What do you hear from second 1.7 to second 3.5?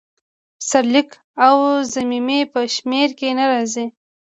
ضمیمې په شمیر کې نه